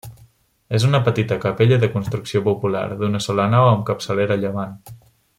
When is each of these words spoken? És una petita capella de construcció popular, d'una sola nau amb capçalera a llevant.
És 0.77 0.85
una 0.87 1.01
petita 1.07 1.35
capella 1.43 1.77
de 1.83 1.89
construcció 1.97 2.41
popular, 2.47 2.83
d'una 3.01 3.21
sola 3.27 3.45
nau 3.55 3.69
amb 3.75 3.85
capçalera 3.91 4.39
a 4.39 4.43
llevant. 4.45 4.77